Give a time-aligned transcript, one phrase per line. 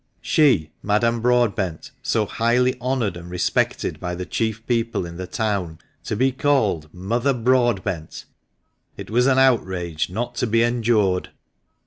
[0.23, 5.77] She, Madame Broadbent, so highly honoured and respected by the chief people in the town,
[6.05, 8.25] to be called" Mother Broadbent!"—
[8.97, 11.29] it was an outrage not to be endured